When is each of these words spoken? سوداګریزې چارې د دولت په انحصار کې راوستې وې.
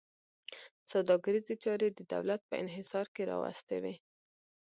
سوداګریزې 0.91 1.55
چارې 1.63 1.87
د 1.93 1.99
دولت 2.13 2.41
په 2.49 2.55
انحصار 2.63 3.05
کې 3.15 3.23
راوستې 3.31 3.77
وې. 3.83 3.95